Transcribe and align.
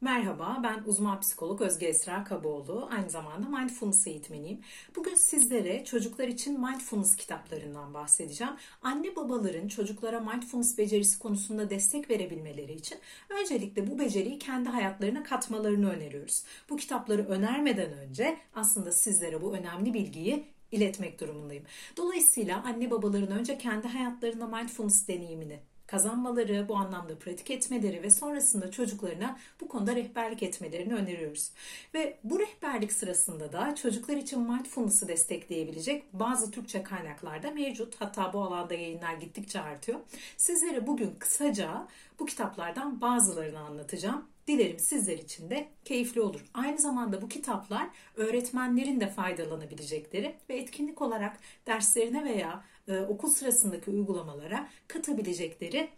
Merhaba, 0.00 0.60
ben 0.62 0.82
uzman 0.86 1.20
psikolog 1.20 1.60
Özge 1.60 1.86
Esra 1.86 2.24
Kaboğlu. 2.24 2.88
Aynı 2.92 3.10
zamanda 3.10 3.48
mindfulness 3.48 4.06
eğitmeniyim. 4.06 4.60
Bugün 4.96 5.14
sizlere 5.14 5.84
çocuklar 5.84 6.28
için 6.28 6.60
mindfulness 6.60 7.16
kitaplarından 7.16 7.94
bahsedeceğim. 7.94 8.52
Anne 8.82 9.16
babaların 9.16 9.68
çocuklara 9.68 10.20
mindfulness 10.20 10.78
becerisi 10.78 11.18
konusunda 11.18 11.70
destek 11.70 12.10
verebilmeleri 12.10 12.72
için 12.72 12.98
öncelikle 13.40 13.90
bu 13.90 13.98
beceriyi 13.98 14.38
kendi 14.38 14.68
hayatlarına 14.68 15.22
katmalarını 15.22 15.90
öneriyoruz. 15.90 16.44
Bu 16.70 16.76
kitapları 16.76 17.28
önermeden 17.28 17.92
önce 17.92 18.36
aslında 18.54 18.92
sizlere 18.92 19.42
bu 19.42 19.56
önemli 19.56 19.94
bilgiyi 19.94 20.44
iletmek 20.72 21.20
durumundayım. 21.20 21.64
Dolayısıyla 21.96 22.62
anne 22.66 22.90
babaların 22.90 23.38
önce 23.38 23.58
kendi 23.58 23.88
hayatlarında 23.88 24.46
mindfulness 24.46 25.08
deneyimini 25.08 25.60
kazanmaları, 25.88 26.68
bu 26.68 26.76
anlamda 26.76 27.18
pratik 27.18 27.50
etmeleri 27.50 28.02
ve 28.02 28.10
sonrasında 28.10 28.70
çocuklarına 28.70 29.38
bu 29.60 29.68
konuda 29.68 29.96
rehberlik 29.96 30.42
etmelerini 30.42 30.94
öneriyoruz. 30.94 31.50
Ve 31.94 32.18
bu 32.24 32.38
rehberlik 32.38 32.92
sırasında 32.92 33.52
da 33.52 33.74
çocuklar 33.74 34.16
için 34.16 34.40
mindfulness'ı 34.40 35.08
destekleyebilecek 35.08 36.04
bazı 36.12 36.50
Türkçe 36.50 36.82
kaynaklarda 36.82 37.50
mevcut. 37.50 38.00
Hatta 38.00 38.32
bu 38.32 38.42
alanda 38.42 38.74
yayınlar 38.74 39.14
gittikçe 39.14 39.60
artıyor. 39.60 40.00
Sizlere 40.36 40.86
bugün 40.86 41.14
kısaca 41.18 41.86
bu 42.18 42.26
kitaplardan 42.26 43.00
bazılarını 43.00 43.60
anlatacağım. 43.60 44.24
Dilerim 44.48 44.78
sizler 44.78 45.18
için 45.18 45.50
de 45.50 45.68
keyifli 45.84 46.20
olur. 46.20 46.44
Aynı 46.54 46.78
zamanda 46.78 47.22
bu 47.22 47.28
kitaplar 47.28 47.88
öğretmenlerin 48.16 49.00
de 49.00 49.08
faydalanabilecekleri 49.08 50.36
ve 50.48 50.56
etkinlik 50.56 51.02
olarak 51.02 51.36
derslerine 51.66 52.24
veya 52.24 52.64
e, 52.88 53.00
okul 53.00 53.28
sırasındaki 53.28 53.90
uygulamalara 53.90 54.68
katabilecekleri 54.88 55.88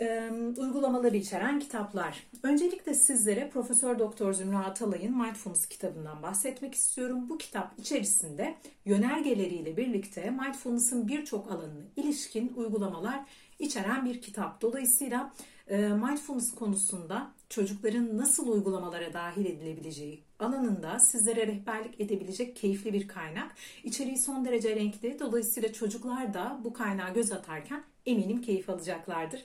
e, 0.00 0.30
uygulamaları 0.56 1.16
içeren 1.16 1.60
kitaplar. 1.60 2.26
Öncelikle 2.42 2.94
sizlere 2.94 3.50
Profesör 3.50 3.98
Doktor 3.98 4.32
Zümra 4.32 4.58
Atalay'ın 4.58 5.18
Mindfulness 5.18 5.66
kitabından 5.66 6.22
bahsetmek 6.22 6.74
istiyorum. 6.74 7.28
Bu 7.28 7.38
kitap 7.38 7.78
içerisinde 7.78 8.54
yönergeleriyle 8.84 9.76
birlikte 9.76 10.30
mindfulness'ın 10.30 11.08
birçok 11.08 11.50
alanına 11.50 11.84
ilişkin 11.96 12.52
uygulamalar 12.56 13.20
içeren 13.58 14.04
bir 14.04 14.22
kitap. 14.22 14.62
Dolayısıyla 14.62 15.32
mindfulness 15.70 16.54
konusunda 16.54 17.32
çocukların 17.48 18.18
nasıl 18.18 18.48
uygulamalara 18.48 19.12
dahil 19.12 19.46
edilebileceği 19.46 20.22
alanında 20.38 20.98
sizlere 20.98 21.46
rehberlik 21.46 22.00
edebilecek 22.00 22.56
keyifli 22.56 22.92
bir 22.92 23.08
kaynak. 23.08 23.56
İçeriği 23.84 24.18
son 24.18 24.44
derece 24.44 24.76
renkli. 24.76 25.20
Dolayısıyla 25.20 25.72
çocuklar 25.72 26.34
da 26.34 26.60
bu 26.64 26.72
kaynağı 26.72 27.14
göz 27.14 27.32
atarken 27.32 27.84
eminim 28.06 28.42
keyif 28.42 28.70
alacaklardır. 28.70 29.44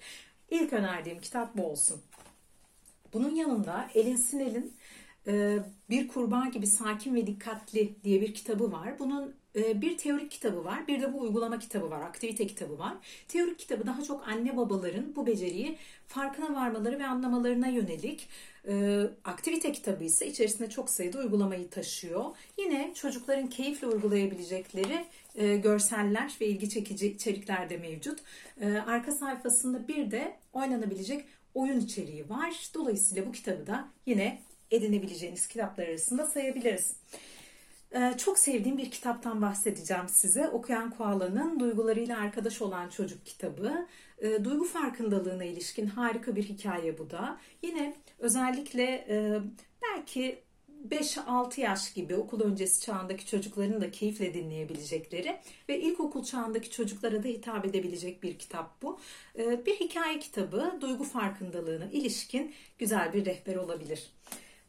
İlk 0.50 0.74
önerdiğim 0.74 1.20
kitap 1.20 1.58
bu 1.58 1.66
olsun. 1.66 2.02
Bunun 3.14 3.36
yanında 3.36 3.88
Elin 3.94 4.16
Sinel'in 4.16 4.74
Bir 5.90 6.08
Kurban 6.08 6.52
Gibi 6.52 6.68
Sakin 6.68 7.16
ve 7.16 7.28
Dikkatli 7.28 7.96
diye 8.04 8.22
bir 8.22 8.34
kitabı 8.34 8.72
var. 8.72 9.00
Bunun 9.00 9.36
e, 9.56 9.82
bir 9.82 9.98
teorik 9.98 10.32
kitabı 10.32 10.66
var, 10.66 10.88
bir 10.88 11.02
de 11.02 11.14
bu 11.14 11.22
uygulama 11.22 11.60
kitabı 11.60 11.92
var, 11.92 12.02
aktivite 12.02 12.48
kitabı 12.48 12.80
var. 12.80 12.94
Teorik 13.28 13.60
kitabı 13.60 13.88
daha 13.88 14.04
çok 14.04 14.28
anne 14.28 14.58
babaların 14.58 15.16
bu 15.16 15.28
beceriyi 15.28 15.78
farkına 16.08 16.56
varmaları 16.56 17.00
ve 17.00 17.06
anlamalarına 17.06 17.68
yönelik. 17.68 18.30
E, 18.68 19.04
aktivite 19.26 19.72
kitabı 19.72 20.04
ise 20.04 20.28
içerisinde 20.28 20.70
çok 20.70 20.90
sayıda 20.90 21.20
uygulamayı 21.20 21.70
taşıyor. 21.70 22.26
Yine 22.58 22.92
çocukların 22.96 23.50
keyifle 23.50 23.88
uygulayabilecekleri 23.88 25.06
e, 25.36 25.58
görseller 25.58 26.38
ve 26.42 26.48
ilgi 26.48 26.70
çekici 26.70 27.08
içerikler 27.08 27.70
de 27.70 27.78
mevcut. 27.78 28.20
Arka 28.88 29.12
sayfasında 29.12 29.88
bir 29.88 30.12
de 30.12 30.36
oynanabilecek 30.54 31.26
oyun 31.54 31.80
içeriği 31.80 32.30
var. 32.30 32.70
Dolayısıyla 32.74 33.26
bu 33.26 33.32
kitabı 33.32 33.68
da 33.68 33.88
yine 34.06 34.40
edinebileceğiniz 34.72 35.48
kitaplar 35.48 35.88
arasında 35.88 36.26
sayabiliriz. 36.26 36.96
Ee, 37.96 38.14
çok 38.18 38.40
sevdiğim 38.40 38.78
bir 38.78 38.92
kitaptan 38.92 39.42
bahsedeceğim 39.42 40.10
size. 40.10 40.50
Okuyan 40.50 40.92
Koala'nın 40.92 41.60
Duygularıyla 41.60 42.18
Arkadaş 42.18 42.62
Olan 42.62 42.90
Çocuk 42.90 43.26
kitabı. 43.26 43.88
Ee, 44.20 44.44
duygu 44.44 44.64
farkındalığına 44.64 45.44
ilişkin 45.44 45.86
harika 45.86 46.36
bir 46.36 46.44
hikaye 46.44 46.98
bu 46.98 47.10
da. 47.10 47.40
Yine 47.62 47.96
özellikle 48.20 49.06
e, 49.10 49.40
belki 49.82 50.40
5-6 50.90 51.62
yaş 51.62 51.94
gibi 51.94 52.16
okul 52.16 52.42
öncesi 52.42 52.82
çağındaki 52.82 53.28
çocukların 53.28 53.82
da 53.82 53.92
keyifle 53.92 54.34
dinleyebilecekleri 54.34 55.40
ve 55.70 55.80
ilkokul 55.80 56.24
çağındaki 56.24 56.72
çocuklara 56.72 57.24
da 57.24 57.28
hitap 57.28 57.66
edebilecek 57.66 58.24
bir 58.24 58.40
kitap 58.40 58.82
bu. 58.82 59.00
Ee, 59.38 59.66
bir 59.66 59.76
hikaye 59.76 60.20
kitabı 60.20 60.78
duygu 60.82 61.04
farkındalığına 61.04 61.86
ilişkin 61.86 62.54
güzel 62.78 63.14
bir 63.14 63.26
rehber 63.26 63.56
olabilir. 63.56 64.12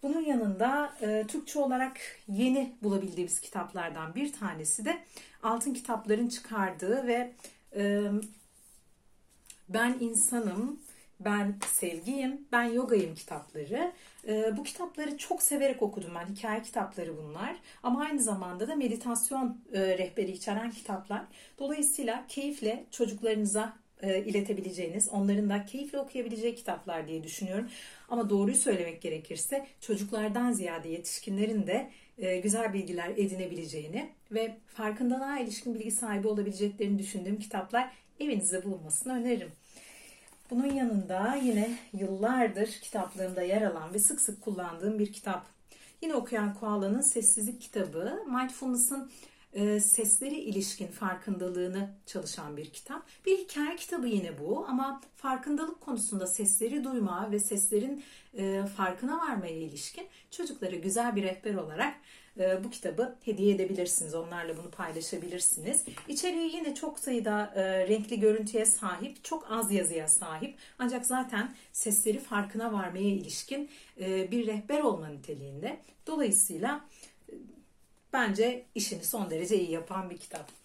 Bunun 0.02 0.20
yanında 0.20 0.92
e, 1.02 1.24
Türkçe 1.28 1.58
olarak 1.58 2.00
yeni 2.28 2.76
bulabildiğimiz 2.82 3.40
kitaplardan 3.40 4.14
bir 4.14 4.32
tanesi 4.32 4.84
de 4.84 4.98
Altın 5.42 5.74
Kitapların 5.74 6.28
çıkardığı 6.28 7.06
ve 7.06 7.32
e, 7.76 8.02
Ben 9.68 9.96
insanım, 10.00 10.80
ben 11.20 11.54
sevgiyim, 11.66 12.48
ben 12.52 12.62
yogayım 12.62 13.14
kitapları. 13.14 13.92
E, 14.28 14.56
bu 14.56 14.62
kitapları 14.62 15.18
çok 15.18 15.42
severek 15.42 15.82
okudum 15.82 16.10
ben. 16.14 16.34
Hikaye 16.34 16.62
kitapları 16.62 17.16
bunlar. 17.16 17.56
Ama 17.82 18.00
aynı 18.00 18.20
zamanda 18.20 18.68
da 18.68 18.76
meditasyon 18.76 19.60
e, 19.72 19.98
rehberi 19.98 20.30
içeren 20.30 20.70
kitaplar. 20.70 21.22
Dolayısıyla 21.58 22.24
keyifle 22.28 22.84
çocuklarınıza 22.90 23.72
e, 24.02 24.24
iletebileceğiniz, 24.24 25.08
onların 25.08 25.50
da 25.50 25.66
keyifle 25.66 25.98
okuyabileceği 25.98 26.54
kitaplar 26.54 27.08
diye 27.08 27.24
düşünüyorum. 27.24 27.68
Ama 28.08 28.30
doğruyu 28.30 28.56
söylemek 28.56 29.02
gerekirse 29.02 29.66
çocuklardan 29.80 30.52
ziyade 30.52 30.88
yetişkinlerin 30.88 31.66
de 31.66 31.90
e, 32.18 32.38
güzel 32.38 32.72
bilgiler 32.72 33.10
edinebileceğini 33.10 34.10
ve 34.30 34.56
farkındalığa 34.66 35.38
ilişkin 35.38 35.74
bilgi 35.74 35.90
sahibi 35.90 36.28
olabileceklerini 36.28 36.98
düşündüğüm 36.98 37.38
kitaplar 37.38 37.92
evinizde 38.20 38.64
bulunmasını 38.64 39.12
öneririm. 39.12 39.52
Bunun 40.50 40.74
yanında 40.74 41.34
yine 41.34 41.78
yıllardır 41.92 42.66
kitaplığımda 42.66 43.42
yer 43.42 43.62
alan 43.62 43.94
ve 43.94 43.98
sık 43.98 44.20
sık 44.20 44.42
kullandığım 44.42 44.98
bir 44.98 45.12
kitap. 45.12 45.46
Yine 46.02 46.14
okuyan 46.14 46.54
Koala'nın 46.54 47.00
Sessizlik 47.00 47.60
kitabı. 47.60 48.24
Mindfulness'ın 48.26 49.10
e, 49.52 49.80
sesleri 49.80 50.38
ilişkin 50.38 50.86
farkındalığını 50.86 51.90
çalışan 52.06 52.56
bir 52.56 52.70
kitap. 52.70 53.02
Bir 53.26 53.38
hikaye 53.38 53.76
kitabı 53.76 54.06
yine 54.06 54.38
bu 54.38 54.66
ama 54.68 55.00
farkındalık 55.16 55.80
konusunda 55.80 56.26
sesleri 56.26 56.84
duyma 56.84 57.28
ve 57.30 57.38
seslerin 57.38 58.04
e, 58.34 58.66
farkına 58.76 59.18
varmaya 59.18 59.56
ilişkin 59.56 60.06
çocuklara 60.30 60.76
güzel 60.76 61.16
bir 61.16 61.22
rehber 61.22 61.54
olarak 61.54 61.94
e, 62.38 62.64
bu 62.64 62.70
kitabı 62.70 63.16
hediye 63.24 63.54
edebilirsiniz. 63.54 64.14
Onlarla 64.14 64.56
bunu 64.56 64.70
paylaşabilirsiniz. 64.70 65.84
İçeriği 66.08 66.56
yine 66.56 66.74
çok 66.74 66.98
sayıda 66.98 67.52
renkli 67.88 68.20
görüntüye 68.20 68.64
sahip, 68.64 69.24
çok 69.24 69.50
az 69.50 69.72
yazıya 69.72 70.08
sahip. 70.08 70.54
Ancak 70.78 71.06
zaten 71.06 71.54
sesleri 71.72 72.18
farkına 72.18 72.72
varmaya 72.72 73.08
ilişkin 73.08 73.70
bir 74.00 74.46
rehber 74.46 74.80
olma 74.80 75.08
niteliğinde. 75.08 75.80
Dolayısıyla 76.06 76.80
bence 78.12 78.64
işini 78.74 79.04
son 79.04 79.30
derece 79.30 79.60
iyi 79.60 79.70
yapan 79.70 80.10
bir 80.10 80.16
kitap. 80.16 80.60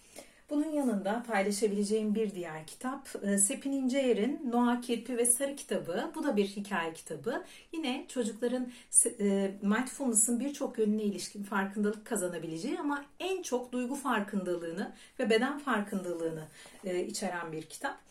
Bunun 0.50 0.70
yanında 0.70 1.22
paylaşabileceğim 1.26 2.14
bir 2.14 2.34
diğer 2.34 2.66
kitap 2.66 3.08
e, 3.22 3.38
Sepin 3.38 3.72
İnceyer'in 3.72 4.50
Noah 4.52 4.82
Kirpi 4.82 5.16
ve 5.16 5.26
Sarı 5.26 5.56
kitabı. 5.56 6.10
Bu 6.14 6.24
da 6.24 6.36
bir 6.36 6.46
hikaye 6.46 6.92
kitabı. 6.92 7.44
Yine 7.72 8.04
çocukların 8.08 8.72
e, 9.20 9.50
mindfulness'ın 9.62 10.40
birçok 10.40 10.78
yönüne 10.78 11.02
ilişkin 11.02 11.42
farkındalık 11.42 12.04
kazanabileceği 12.04 12.78
ama 12.78 13.04
en 13.20 13.42
çok 13.42 13.72
duygu 13.72 13.94
farkındalığını 13.94 14.92
ve 15.18 15.30
beden 15.30 15.58
farkındalığını 15.58 16.44
e, 16.84 17.06
içeren 17.06 17.52
bir 17.52 17.62
kitap. 17.62 18.06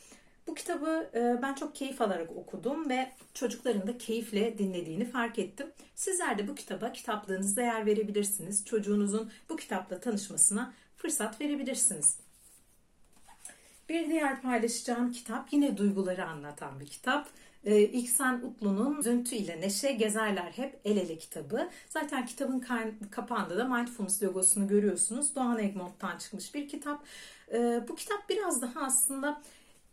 Bu 0.48 0.56
kitabı 0.56 1.10
e, 1.14 1.42
ben 1.42 1.54
çok 1.54 1.76
keyif 1.76 2.02
alarak 2.02 2.32
okudum 2.32 2.90
ve 2.90 3.12
çocukların 3.34 3.88
da 3.88 3.98
keyifle 3.98 4.58
dinlediğini 4.58 5.06
fark 5.06 5.40
ettim. 5.40 5.68
Sizler 5.96 6.38
de 6.38 6.48
bu 6.48 6.56
kitaba 6.56 6.92
kitaplığınızda 6.92 7.62
yer 7.62 7.86
verebilirsiniz. 7.86 8.66
Çocuğunuzun 8.66 9.32
bu 9.50 9.56
kitapla 9.56 10.00
tanışmasına 10.00 10.74
fırsat 10.98 11.42
verebilirsiniz. 11.42 12.20
Bir 13.90 14.10
diğer 14.10 14.42
paylaşacağım 14.42 15.12
kitap 15.12 15.54
yine 15.54 15.78
duyguları 15.78 16.26
anlatan 16.26 16.80
bir 16.80 16.86
kitap. 16.86 17.30
Ee, 17.66 17.82
İhsan 17.82 18.46
Utlu'nun 18.46 19.00
Üzüntü 19.00 19.36
ile 19.36 19.62
Neşe 19.62 19.92
Gezerler 19.92 20.52
Hep 20.56 20.80
El 20.86 20.98
Ele 20.98 21.18
kitabı. 21.18 21.70
Zaten 21.90 22.26
kitabın 22.26 22.64
kapağında 23.12 23.58
da 23.58 23.66
Mindfulness 23.66 24.24
logosunu 24.24 24.68
görüyorsunuz. 24.68 25.36
Doğan 25.36 25.60
Egmont'tan 25.60 26.18
çıkmış 26.18 26.56
bir 26.56 26.68
kitap. 26.68 27.04
Ee, 27.54 27.84
bu 27.88 27.96
kitap 27.96 28.30
biraz 28.30 28.62
daha 28.62 28.82
aslında 28.82 29.42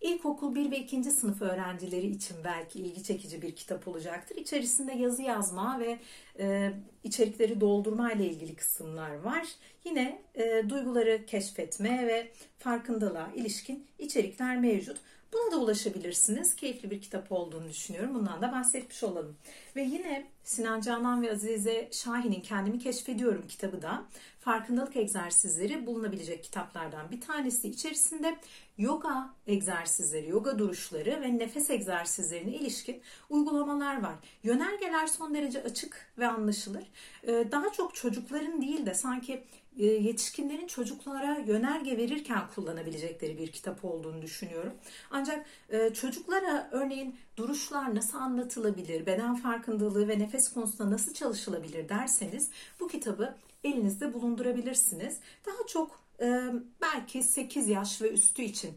İlkokul 0.02 0.54
1 0.54 0.70
ve 0.70 0.78
2. 0.78 1.04
sınıf 1.04 1.42
öğrencileri 1.42 2.06
için 2.06 2.36
belki 2.44 2.78
ilgi 2.78 3.02
çekici 3.02 3.42
bir 3.42 3.56
kitap 3.56 3.88
olacaktır. 3.88 4.36
İçerisinde 4.36 4.92
yazı 4.92 5.22
yazma 5.22 5.80
ve 5.80 5.98
e, 6.38 6.72
içerikleri 7.04 7.60
doldurma 7.60 8.12
ile 8.12 8.26
ilgili 8.26 8.56
kısımlar 8.56 9.14
var. 9.14 9.48
Yine 9.84 10.22
e, 10.34 10.64
duyguları 10.68 11.26
keşfetme 11.26 12.06
ve 12.06 12.32
farkındalığa 12.58 13.32
ilişkin 13.34 13.86
içerikler 13.98 14.60
mevcut. 14.60 14.96
Buna 15.32 15.52
da 15.52 15.56
ulaşabilirsiniz. 15.56 16.56
Keyifli 16.56 16.90
bir 16.90 17.00
kitap 17.00 17.32
olduğunu 17.32 17.68
düşünüyorum. 17.68 18.14
Bundan 18.14 18.42
da 18.42 18.52
bahsetmiş 18.52 19.02
olalım. 19.02 19.36
Ve 19.76 19.82
yine 19.82 20.26
Sinan 20.44 20.80
Canan 20.80 21.22
ve 21.22 21.32
Azize 21.32 21.88
Şahin'in 21.92 22.40
Kendimi 22.40 22.78
Keşfediyorum 22.78 23.44
kitabı 23.48 23.82
da 23.82 24.04
farkındalık 24.40 24.96
egzersizleri 24.96 25.86
bulunabilecek 25.86 26.44
kitaplardan 26.44 27.10
bir 27.10 27.20
tanesi. 27.20 27.68
içerisinde 27.68 28.36
yoga 28.78 29.30
egzersizleri, 29.46 30.28
yoga 30.28 30.58
duruşları 30.58 31.22
ve 31.22 31.38
nefes 31.38 31.70
egzersizlerine 31.70 32.50
ilişkin 32.50 33.02
uygulamalar 33.30 34.02
var. 34.02 34.14
Yönergeler 34.42 35.06
son 35.06 35.34
derece 35.34 35.62
açık 35.62 36.12
ve 36.18 36.26
anlaşılır. 36.26 36.84
Ee, 37.26 37.44
daha 37.52 37.72
çok 37.72 37.94
çocukların 37.94 38.62
değil 38.62 38.86
de 38.86 38.94
sanki 38.94 39.44
yetişkinlerin 39.76 40.66
çocuklara 40.66 41.38
yönerge 41.38 41.96
verirken 41.96 42.42
kullanabilecekleri 42.54 43.38
bir 43.38 43.52
kitap 43.52 43.84
olduğunu 43.84 44.22
düşünüyorum. 44.22 44.72
Ancak 45.10 45.46
e, 45.68 45.94
çocuklara 45.94 46.68
örneğin 46.72 47.16
duruşlar 47.36 47.94
nasıl 47.94 48.18
anlatılabilir, 48.18 49.06
beden 49.06 49.34
farkındalığı 49.34 50.08
ve 50.08 50.18
nefes 50.18 50.52
konusunda 50.52 50.90
nasıl 50.90 51.14
çalışılabilir 51.14 51.88
derseniz 51.88 52.50
bu 52.80 52.88
kitabı 52.88 53.34
elinizde 53.64 54.14
bulundurabilirsiniz. 54.14 55.18
Daha 55.46 55.66
çok 55.66 56.00
e, 56.20 56.42
belki 56.82 57.22
8 57.22 57.68
yaş 57.68 58.02
ve 58.02 58.10
üstü 58.10 58.42
için 58.42 58.74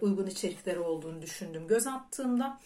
uygun 0.00 0.26
içerikleri 0.26 0.78
olduğunu 0.78 1.22
düşündüm. 1.22 1.66
Göz 1.68 1.86
attığımda 1.86 2.58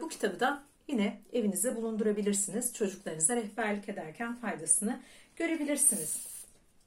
bu 0.00 0.08
kitabı 0.08 0.40
da 0.40 0.62
yine 0.88 1.20
evinizde 1.32 1.76
bulundurabilirsiniz. 1.76 2.74
Çocuklarınıza 2.74 3.36
rehberlik 3.36 3.88
ederken 3.88 4.36
faydasını 4.36 5.00
görebilirsiniz. 5.36 6.35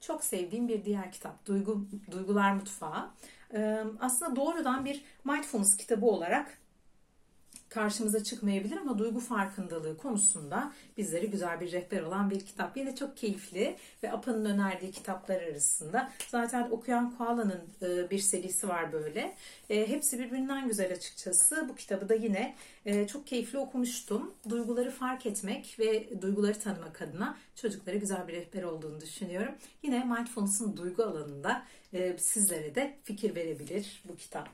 Çok 0.00 0.24
sevdiğim 0.24 0.68
bir 0.68 0.84
diğer 0.84 1.12
kitap 1.12 1.46
Duygu, 1.46 1.86
Duygular 2.10 2.52
Mutfağı. 2.52 3.10
Aslında 4.00 4.36
doğrudan 4.36 4.84
bir 4.84 5.04
mindfulness 5.24 5.76
kitabı 5.76 6.06
olarak 6.06 6.58
karşımıza 7.70 8.24
çıkmayabilir 8.24 8.76
ama 8.76 8.98
duygu 8.98 9.20
farkındalığı 9.20 9.96
konusunda 9.96 10.72
bizlere 10.96 11.26
güzel 11.26 11.60
bir 11.60 11.72
rehber 11.72 12.02
olan 12.02 12.30
bir 12.30 12.40
kitap. 12.40 12.76
Yine 12.76 12.96
çok 12.96 13.16
keyifli 13.16 13.76
ve 14.02 14.12
APA'nın 14.12 14.44
önerdiği 14.44 14.92
kitaplar 14.92 15.42
arasında. 15.42 16.12
Zaten 16.28 16.70
Okuyan 16.70 17.16
Koala'nın 17.16 17.60
e, 17.82 18.10
bir 18.10 18.18
serisi 18.18 18.68
var 18.68 18.92
böyle. 18.92 19.34
E, 19.70 19.88
hepsi 19.88 20.18
birbirinden 20.18 20.68
güzel 20.68 20.92
açıkçası. 20.92 21.68
Bu 21.68 21.74
kitabı 21.74 22.08
da 22.08 22.14
yine 22.14 22.54
e, 22.86 23.06
çok 23.06 23.26
keyifli 23.26 23.58
okumuştum. 23.58 24.34
Duyguları 24.48 24.90
fark 24.90 25.26
etmek 25.26 25.76
ve 25.78 26.22
duyguları 26.22 26.58
tanımak 26.58 27.02
adına 27.02 27.36
çocuklara 27.56 27.96
güzel 27.96 28.28
bir 28.28 28.32
rehber 28.32 28.62
olduğunu 28.62 29.00
düşünüyorum. 29.00 29.54
Yine 29.82 30.04
Mindfulness'ın 30.04 30.76
duygu 30.76 31.02
alanında 31.02 31.62
sizlere 32.18 32.74
de 32.74 32.96
fikir 33.04 33.34
verebilir 33.34 34.02
bu 34.08 34.16
kitap. 34.16 34.48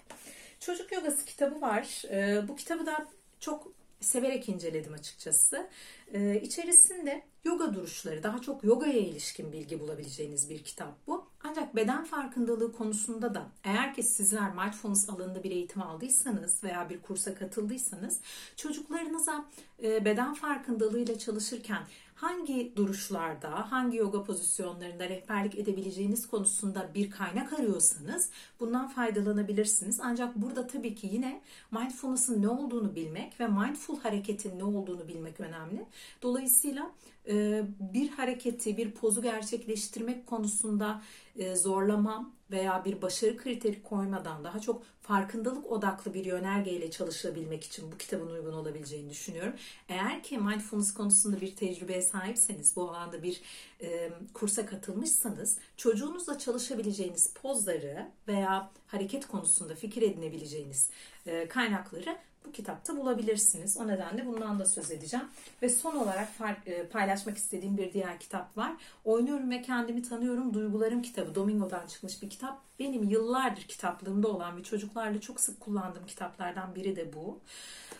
Çocuk 0.60 0.92
Yogası 0.92 1.24
kitabı 1.24 1.60
var. 1.60 2.02
E, 2.10 2.48
bu 2.48 2.56
kitabı 2.56 2.86
da 2.86 3.06
çok 3.40 3.72
severek 4.00 4.48
inceledim 4.48 4.92
açıkçası. 4.92 5.68
E, 6.12 6.40
içerisinde 6.40 7.22
yoga 7.44 7.74
duruşları, 7.74 8.22
daha 8.22 8.40
çok 8.40 8.64
yogaya 8.64 8.98
ilişkin 8.98 9.52
bilgi 9.52 9.80
bulabileceğiniz 9.80 10.50
bir 10.50 10.64
kitap 10.64 11.06
bu. 11.06 11.26
Ancak 11.44 11.76
beden 11.76 12.04
farkındalığı 12.04 12.72
konusunda 12.72 13.34
da 13.34 13.48
eğer 13.64 13.94
ki 13.94 14.02
sizler 14.02 14.54
mindfulness 14.54 15.10
alanında 15.10 15.42
bir 15.42 15.50
eğitim 15.50 15.82
aldıysanız 15.82 16.64
veya 16.64 16.90
bir 16.90 17.02
kursa 17.02 17.34
katıldıysanız 17.34 18.20
çocuklarınıza 18.56 19.44
e, 19.82 20.04
beden 20.04 20.34
farkındalığıyla 20.34 21.18
çalışırken 21.18 21.82
hangi 22.16 22.76
duruşlarda, 22.76 23.72
hangi 23.72 23.96
yoga 23.96 24.24
pozisyonlarında 24.24 25.08
rehberlik 25.08 25.58
edebileceğiniz 25.58 26.28
konusunda 26.28 26.90
bir 26.94 27.10
kaynak 27.10 27.52
arıyorsanız 27.52 28.30
bundan 28.60 28.88
faydalanabilirsiniz. 28.88 30.00
Ancak 30.02 30.36
burada 30.36 30.66
tabii 30.66 30.94
ki 30.94 31.08
yine 31.12 31.40
mindfulness'ın 31.70 32.42
ne 32.42 32.48
olduğunu 32.48 32.94
bilmek 32.94 33.40
ve 33.40 33.46
mindful 33.46 34.00
hareketin 34.00 34.58
ne 34.58 34.64
olduğunu 34.64 35.08
bilmek 35.08 35.40
önemli. 35.40 35.86
Dolayısıyla 36.22 36.90
e, 37.28 37.64
bir 37.80 38.08
hareketi, 38.08 38.76
bir 38.76 38.90
pozu 38.90 39.22
gerçekleştirmek 39.22 40.26
konusunda 40.26 41.02
e, 41.36 41.56
zorlama 41.56 42.30
veya 42.50 42.84
bir 42.84 43.02
başarı 43.02 43.36
kriteri 43.36 43.82
koymadan 43.82 44.44
daha 44.44 44.60
çok 44.60 44.82
farkındalık 45.02 45.72
odaklı 45.72 46.14
bir 46.14 46.24
yönergeyle 46.24 46.90
çalışabilmek 46.90 47.64
için 47.64 47.92
bu 47.92 47.98
kitabın 47.98 48.30
uygun 48.30 48.52
olabileceğini 48.52 49.10
düşünüyorum. 49.10 49.54
Eğer 49.88 50.22
ki 50.22 50.38
mindfulness 50.38 50.94
konusunda 50.94 51.40
bir 51.40 51.56
tecrübeye 51.56 52.02
sahipseniz, 52.02 52.76
bu 52.76 52.90
alanda 52.90 53.22
bir 53.22 53.40
e, 53.82 54.12
kursa 54.34 54.66
katılmışsanız 54.66 55.58
çocuğunuzla 55.76 56.38
çalışabileceğiniz 56.38 57.34
pozları 57.34 58.10
veya 58.28 58.70
hareket 58.86 59.26
konusunda 59.26 59.74
fikir 59.74 60.02
edinebileceğiniz 60.02 60.90
e, 61.26 61.48
kaynakları 61.48 62.18
bu 62.46 62.52
kitapta 62.52 62.96
bulabilirsiniz. 62.96 63.76
O 63.76 63.88
nedenle 63.88 64.26
bundan 64.26 64.58
da 64.58 64.64
söz 64.64 64.90
edeceğim. 64.90 65.26
Ve 65.62 65.68
son 65.68 65.96
olarak 65.96 66.28
e, 66.66 66.86
paylaşmak 66.86 67.36
istediğim 67.36 67.76
bir 67.76 67.92
diğer 67.92 68.20
kitap 68.20 68.56
var. 68.56 68.72
Oynuyorum 69.04 69.50
ve 69.50 69.62
kendimi 69.62 70.02
tanıyorum 70.02 70.54
duygularım 70.54 71.02
kitabı. 71.02 71.34
Domingo'dan 71.34 71.86
çıkmış 71.86 72.22
bir 72.22 72.30
kitap. 72.30 72.58
Benim 72.78 73.04
yıllardır 73.08 73.62
kitaplığımda 73.62 74.28
olan 74.28 74.56
ve 74.56 74.62
çocuklarla 74.62 75.20
çok 75.20 75.40
sık 75.40 75.60
kullandığım 75.60 76.06
kitaplardan 76.06 76.74
biri 76.74 76.96
de 76.96 77.12
bu. 77.12 77.38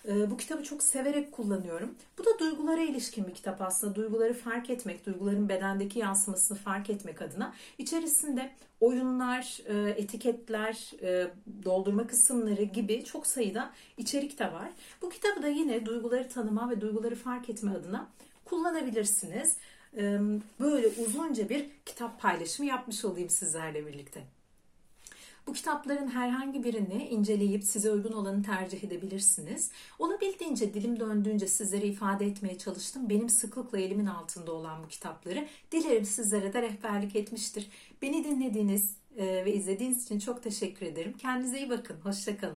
E, 0.08 0.30
bu 0.30 0.36
kitabı 0.36 0.62
çok 0.62 0.82
severek 0.82 1.32
kullanıyorum. 1.32 1.94
Bu 2.18 2.24
da 2.24 2.38
duygulara 2.38 2.82
ilişkin 2.82 3.26
bir 3.26 3.34
kitap 3.34 3.62
aslında. 3.62 3.94
Duyguları 3.94 4.34
fark 4.34 4.70
etmek, 4.70 5.06
duyguların 5.06 5.48
bedendeki 5.48 5.98
yansımasını 5.98 6.58
fark 6.58 6.90
etmek 6.90 7.22
adına. 7.22 7.54
İçerisinde 7.78 8.52
oyunlar, 8.80 9.60
e, 9.66 9.90
etiketler, 9.90 10.90
e, 11.02 11.30
doldurma 11.64 12.06
kısımları 12.06 12.62
gibi 12.62 13.04
çok 13.04 13.26
sayıda 13.26 13.72
içerik 13.96 14.38
de 14.38 14.52
var. 14.52 14.70
Bu 15.02 15.08
kitabı 15.08 15.42
da 15.42 15.48
yine 15.48 15.86
duyguları 15.86 16.28
tanıma 16.28 16.70
ve 16.70 16.80
duyguları 16.80 17.14
fark 17.14 17.50
etme 17.50 17.70
adına 17.70 18.08
kullanabilirsiniz. 18.44 19.56
E, 19.96 20.18
böyle 20.60 20.88
uzunca 20.88 21.48
bir 21.48 21.66
kitap 21.86 22.20
paylaşımı 22.20 22.68
yapmış 22.68 23.04
olayım 23.04 23.30
sizlerle 23.30 23.86
birlikte. 23.86 24.35
Bu 25.46 25.52
kitapların 25.52 26.08
herhangi 26.08 26.64
birini 26.64 27.08
inceleyip 27.08 27.64
size 27.64 27.90
uygun 27.90 28.12
olanı 28.12 28.42
tercih 28.42 28.84
edebilirsiniz. 28.84 29.70
Olabildiğince 29.98 30.74
dilim 30.74 31.00
döndüğünce 31.00 31.46
sizlere 31.46 31.86
ifade 31.86 32.26
etmeye 32.26 32.58
çalıştım. 32.58 33.08
Benim 33.08 33.28
sıklıkla 33.28 33.78
elimin 33.78 34.06
altında 34.06 34.52
olan 34.52 34.82
bu 34.84 34.88
kitapları. 34.88 35.48
Dilerim 35.72 36.04
sizlere 36.04 36.52
de 36.52 36.62
rehberlik 36.62 37.16
etmiştir. 37.16 37.68
Beni 38.02 38.24
dinlediğiniz 38.24 38.96
e, 39.16 39.44
ve 39.44 39.54
izlediğiniz 39.54 40.04
için 40.04 40.18
çok 40.18 40.42
teşekkür 40.42 40.86
ederim. 40.86 41.12
Kendinize 41.18 41.58
iyi 41.58 41.70
bakın. 41.70 41.96
Hoşçakalın. 42.02 42.54